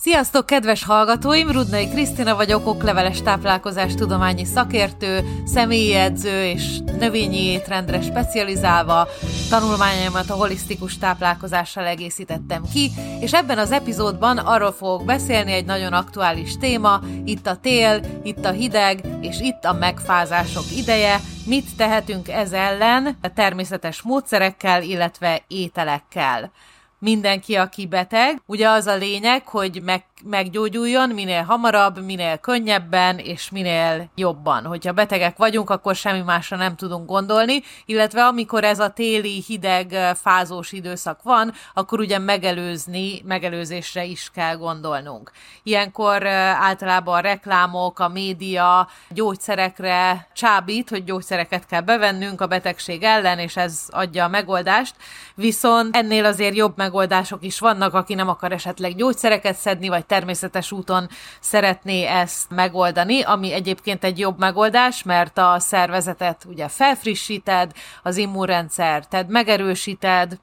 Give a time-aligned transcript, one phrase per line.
[0.00, 1.50] Sziasztok, kedves hallgatóim!
[1.50, 9.08] Rudnai Krisztina vagyok, okleveles táplálkozás tudományi szakértő, személyi edző és növényi étrendre specializálva.
[9.50, 12.90] Tanulmányaimat a holisztikus táplálkozással egészítettem ki,
[13.20, 18.44] és ebben az epizódban arról fogok beszélni egy nagyon aktuális téma, itt a tél, itt
[18.44, 25.42] a hideg, és itt a megfázások ideje, mit tehetünk ez ellen a természetes módszerekkel, illetve
[25.48, 26.50] ételekkel
[26.98, 28.42] mindenki, aki beteg.
[28.46, 34.64] Ugye az a lényeg, hogy meg meggyógyuljon minél hamarabb, minél könnyebben és minél jobban.
[34.64, 40.16] Hogyha betegek vagyunk, akkor semmi másra nem tudunk gondolni, illetve amikor ez a téli, hideg,
[40.22, 45.30] fázós időszak van, akkor ugye megelőzni, megelőzésre is kell gondolnunk.
[45.62, 53.38] Ilyenkor általában a reklámok, a média gyógyszerekre csábít, hogy gyógyszereket kell bevennünk a betegség ellen,
[53.38, 54.94] és ez adja a megoldást.
[55.34, 60.72] Viszont ennél azért jobb megoldások is vannak, aki nem akar esetleg gyógyszereket szedni, vagy természetes
[60.72, 61.08] úton
[61.40, 67.72] szeretné ezt megoldani, ami egyébként egy jobb megoldás, mert a szervezetet ugye felfrissíted,
[68.02, 70.38] az immunrendszert megerősíted,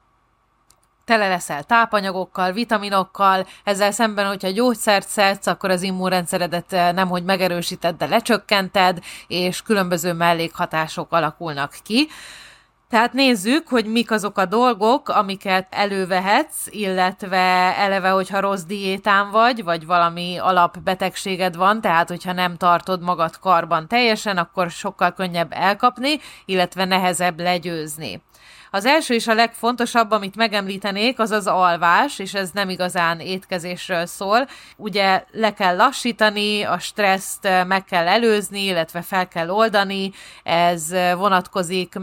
[1.04, 7.96] tele leszel tápanyagokkal, vitaminokkal, ezzel szemben, hogyha gyógyszert szedsz, akkor az immunrendszeredet nem hogy megerősíted,
[7.96, 12.08] de lecsökkented, és különböző mellékhatások alakulnak ki.
[12.90, 17.36] Tehát nézzük, hogy mik azok a dolgok, amiket elővehetsz, illetve
[17.76, 23.88] eleve, hogyha rossz diétán vagy, vagy valami alapbetegséged van, tehát hogyha nem tartod magad karban
[23.88, 28.22] teljesen, akkor sokkal könnyebb elkapni, illetve nehezebb legyőzni.
[28.70, 34.06] Az első és a legfontosabb, amit megemlítenék, az az alvás, és ez nem igazán étkezésről
[34.06, 34.48] szól.
[34.76, 41.94] Ugye le kell lassítani, a stresszt meg kell előzni, illetve fel kell oldani, ez vonatkozik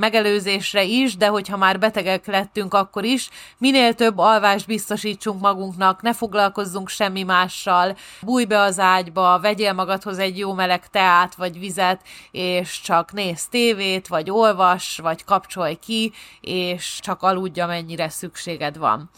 [0.73, 6.13] megelőzésre is, de hogyha már betegek lettünk, akkor is minél több alvást biztosítsunk magunknak, ne
[6.13, 12.01] foglalkozzunk semmi mással, bújj be az ágyba, vegyél magadhoz egy jó meleg teát vagy vizet,
[12.31, 16.11] és csak nézz tévét, vagy olvas, vagy kapcsolj ki,
[16.41, 19.09] és csak aludj, amennyire szükséged van.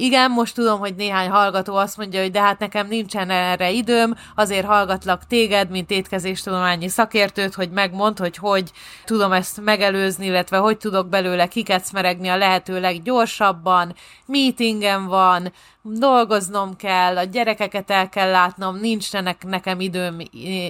[0.00, 4.14] Igen, most tudom, hogy néhány hallgató azt mondja, hogy de hát nekem nincsen erre időm,
[4.34, 8.70] azért hallgatlak téged, mint étkezéstudományi szakértőt, hogy megmond, hogy hogy
[9.04, 13.94] tudom ezt megelőzni, illetve hogy tudok belőle kikecmeregni a lehető leggyorsabban,
[14.26, 15.52] meetingen van,
[15.82, 20.16] dolgoznom kell, a gyerekeket el kell látnom, nincsenek nekem időm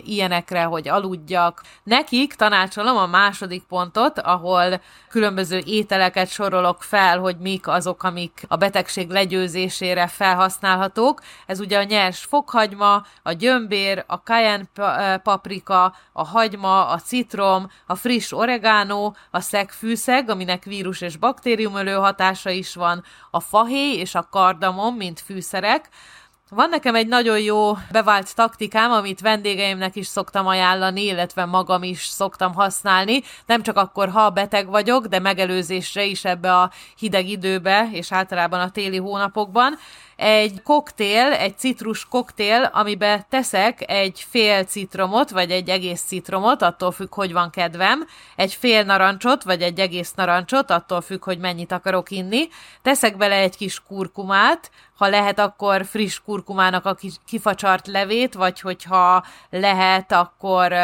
[0.04, 1.62] ilyenekre, hogy aludjak.
[1.82, 8.56] Nekik tanácsolom a második pontot, ahol különböző ételeket sorolok fel, hogy mik azok, amik a
[8.56, 11.20] betegség legyőzésére felhasználhatók.
[11.46, 17.94] Ez ugye a nyers fokhagyma, a gyömbér, a cayenne paprika, a hagyma, a citrom, a
[17.94, 24.28] friss oregano, a szegfűszeg, aminek vírus és baktériumölő hatása is van, a fahéj és a
[24.30, 25.88] kardamom, mint fűszerek.
[26.50, 32.06] Van nekem egy nagyon jó bevált taktikám, amit vendégeimnek is szoktam ajánlani, illetve magam is
[32.06, 37.88] szoktam használni, nem csak akkor, ha beteg vagyok, de megelőzésre is ebbe a hideg időbe,
[37.92, 39.78] és általában a téli hónapokban
[40.18, 46.92] egy koktél, egy citrus koktél, amiben teszek egy fél citromot, vagy egy egész citromot, attól
[46.92, 48.06] függ, hogy van kedvem,
[48.36, 52.48] egy fél narancsot, vagy egy egész narancsot, attól függ, hogy mennyit akarok inni,
[52.82, 56.96] teszek bele egy kis kurkumát, ha lehet, akkor friss kurkumának a
[57.26, 60.74] kifacsart levét, vagy hogyha lehet, akkor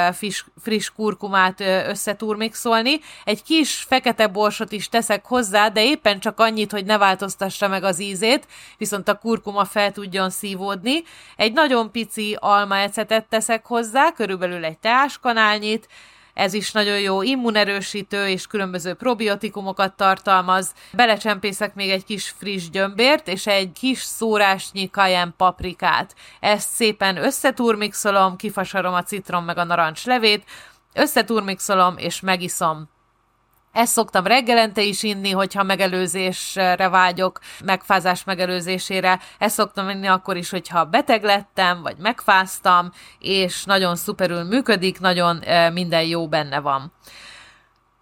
[0.63, 3.01] friss kurkumát összeturmixolni.
[3.25, 7.85] Egy kis fekete borsot is teszek hozzá, de éppen csak annyit, hogy ne változtassa meg
[7.85, 8.47] az ízét,
[8.79, 11.03] viszont a kurkuma fel tudjon szívódni.
[11.37, 15.89] Egy nagyon pici almaecetet teszek hozzá, körülbelül egy teáskanálnyit,
[16.35, 20.73] ez is nagyon jó immunerősítő és különböző probiotikumokat tartalmaz.
[20.93, 26.15] Belecsempészek még egy kis friss gyömbért és egy kis szórásnyi kajen paprikát.
[26.41, 30.45] Ezt szépen összeturmixolom, kifasarom a citrom meg a narancs levét,
[30.93, 32.94] összeturmixolom és megiszom.
[33.75, 39.21] Ezt szoktam reggelente is inni, hogyha megelőzésre vágyok, megfázás megelőzésére.
[39.39, 45.43] Ezt szoktam inni akkor is, hogyha beteg lettem, vagy megfáztam, és nagyon szuperül működik, nagyon
[45.73, 46.93] minden jó benne van.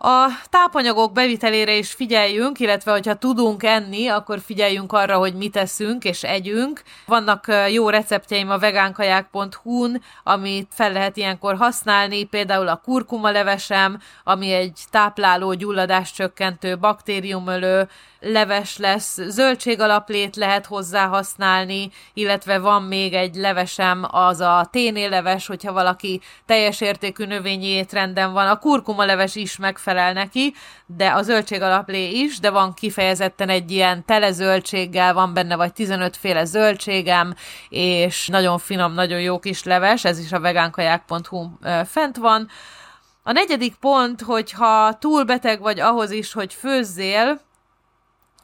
[0.04, 6.04] A tápanyagok bevitelére is figyeljünk, illetve hogyha tudunk enni, akkor figyeljünk arra, hogy mit eszünk
[6.04, 6.82] és együnk.
[7.06, 14.52] Vannak jó receptjeim a vegánkaják.hu-n, amit fel lehet ilyenkor használni, például a kurkuma levesem, ami
[14.52, 17.88] egy tápláló, gyulladáscsökkentő, baktériumölő,
[18.20, 25.72] leves lesz, zöldségalaplét lehet hozzá használni, illetve van még egy levesem, az a ténéleves, hogyha
[25.72, 28.48] valaki teljes értékű növényi étrenden van.
[28.48, 30.54] A kurkuma leves is megfelelő megfelel neki,
[30.86, 35.72] de a zöldség alaplé is, de van kifejezetten egy ilyen tele zöldséggel, van benne vagy
[35.72, 37.34] 15 féle zöldségem,
[37.68, 41.48] és nagyon finom, nagyon jó kis leves, ez is a vegánkaják.hu
[41.86, 42.48] fent van.
[43.22, 47.40] A negyedik pont, hogyha túl beteg vagy ahhoz is, hogy főzzél,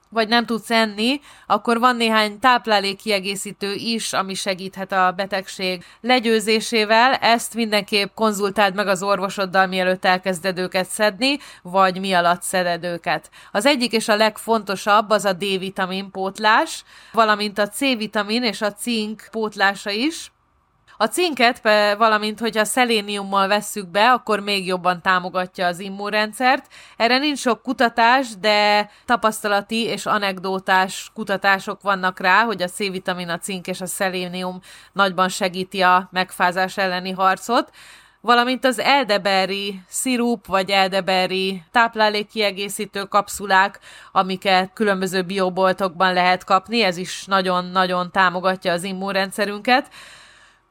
[0.09, 7.15] vagy nem tudsz enni, akkor van néhány táplálékkiegészítő is, ami segíthet a betegség legyőzésével.
[7.15, 13.31] Ezt mindenképp konzultáld meg az orvosoddal, mielőtt elkezded őket szedni, vagy mi alatt szeded őket.
[13.53, 19.29] Az egyik és a legfontosabb az a D-vitamin pótlás, valamint a C-vitamin és a cink
[19.31, 20.31] pótlása is,
[21.01, 21.61] a cinket,
[21.99, 26.67] valamint hogyha szeléniummal vesszük be, akkor még jobban támogatja az immunrendszert.
[26.97, 33.39] Erre nincs sok kutatás, de tapasztalati és anekdótás kutatások vannak rá, hogy a C-vitamin, a
[33.39, 34.61] cink és a szelénium
[34.93, 37.71] nagyban segíti a megfázás elleni harcot
[38.21, 43.79] valamint az eldeberi szirup vagy eldeberi táplálékkiegészítő kapszulák,
[44.13, 49.89] amiket különböző bioboltokban lehet kapni, ez is nagyon-nagyon támogatja az immunrendszerünket.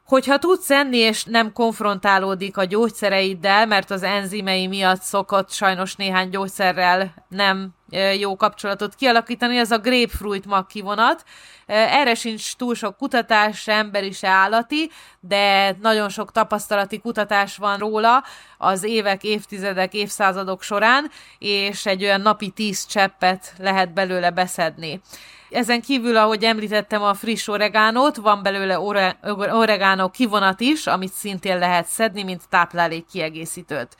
[0.07, 6.29] Hogyha tudsz enni, és nem konfrontálódik a gyógyszereiddel, mert az enzimei miatt szokott sajnos néhány
[6.29, 7.75] gyógyszerrel nem
[8.19, 11.23] jó kapcsolatot kialakítani, az a grapefruit mag kivonat.
[11.65, 17.77] Erre sincs túl sok kutatás, se emberi, se állati, de nagyon sok tapasztalati kutatás van
[17.77, 18.23] róla
[18.57, 25.01] az évek, évtizedek, évszázadok során, és egy olyan napi tíz cseppet lehet belőle beszedni.
[25.49, 29.17] Ezen kívül, ahogy említettem, a friss oregánót, van belőle ore-
[29.51, 33.95] oregánó kivonat is, amit szintén lehet szedni, mint táplálék kiegészítőt.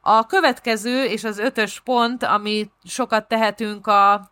[0.00, 4.30] A következő és az ötös pont, ami sokat tehetünk a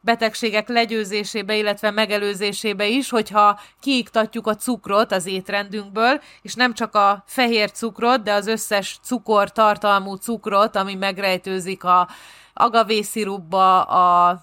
[0.00, 7.22] betegségek legyőzésébe, illetve megelőzésébe is, hogyha kiiktatjuk a cukrot az étrendünkből, és nem csak a
[7.26, 12.08] fehér cukrot, de az összes cukor tartalmú cukrot, ami megrejtőzik a
[12.54, 14.40] agavésziruba, a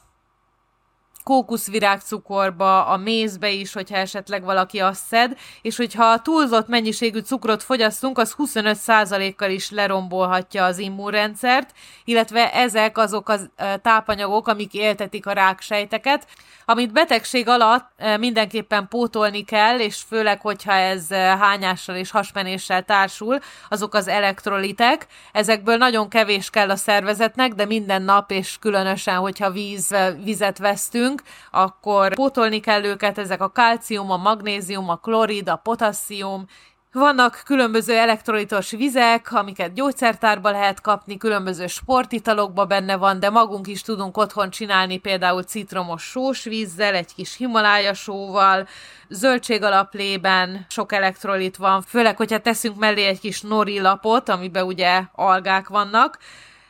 [1.24, 8.18] kókuszvirágcukorba, a mézbe is, hogyha esetleg valaki azt szed, és hogyha túlzott mennyiségű cukrot fogyasztunk,
[8.18, 11.74] az 25%-kal is lerombolhatja az immunrendszert,
[12.06, 13.38] illetve ezek azok a
[13.82, 16.28] tápanyagok, amik éltetik a ráksejteket,
[16.66, 17.90] amit betegség alatt
[18.20, 23.40] mindenképpen pótolni kell, és főleg, hogyha ez hányással és hasmenéssel társul,
[23.70, 25.08] azok az elektrolitek.
[25.32, 31.11] Ezekből nagyon kevés kell a szervezetnek, de minden nap, és különösen, hogyha víz, vizet vesztünk,
[31.52, 36.46] akkor pótolni kell őket, ezek a kalcium, a magnézium, a klorid, a potasszium,
[36.94, 43.82] vannak különböző elektrolitos vizek, amiket gyógyszertárba lehet kapni, különböző sportitalokba benne van, de magunk is
[43.82, 48.68] tudunk otthon csinálni például citromos sós vízzel, egy kis himalája sóval,
[49.10, 55.68] zöldségalaplében sok elektrolit van, főleg, hogyha teszünk mellé egy kis nori lapot, amiben ugye algák
[55.68, 56.18] vannak,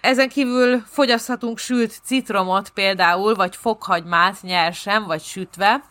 [0.01, 5.83] ezen kívül fogyaszthatunk sült citromot például, vagy fokhagymát nyersen, vagy sütve.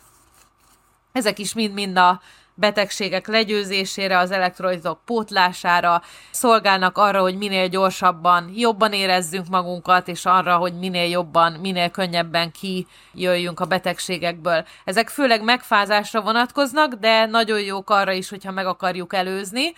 [1.11, 2.21] Ezek is mind-mind a
[2.53, 6.01] betegségek legyőzésére, az elektrolitok pótlására,
[6.31, 12.51] szolgálnak arra, hogy minél gyorsabban, jobban érezzünk magunkat, és arra, hogy minél jobban, minél könnyebben
[12.51, 14.65] kijöjjünk a betegségekből.
[14.85, 19.73] Ezek főleg megfázásra vonatkoznak, de nagyon jók arra is, hogyha meg akarjuk előzni.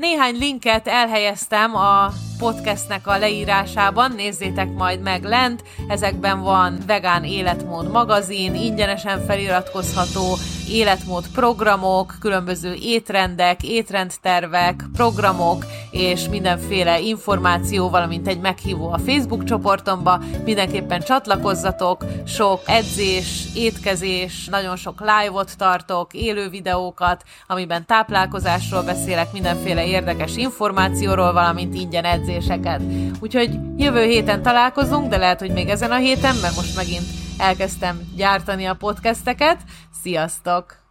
[0.00, 5.62] Néhány linket elhelyeztem a podcastnek a leírásában, nézzétek majd meg lent.
[5.88, 10.36] Ezekben van vegán életmód magazin, ingyenesen feliratkozható
[10.70, 20.20] életmód programok, különböző étrendek, étrendtervek, programok és mindenféle információ, valamint egy meghívó a Facebook csoportomba.
[20.44, 29.86] Mindenképpen csatlakozzatok, sok edzés, étkezés, nagyon sok live-ot tartok, élő videókat, amiben táplálkozásról beszélek, mindenféle
[29.86, 32.80] érdekes információról, valamint ingyen edzéseket.
[33.20, 38.00] Úgyhogy jövő héten találkozunk, de lehet, hogy még ezen a héten, mert most megint elkezdtem
[38.16, 39.64] gyártani a podcasteket.
[40.02, 40.87] Sziasztok!